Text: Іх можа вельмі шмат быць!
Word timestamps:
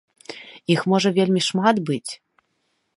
Іх 0.77 0.81
можа 0.95 1.13
вельмі 1.19 1.41
шмат 1.49 1.75
быць! 1.91 2.11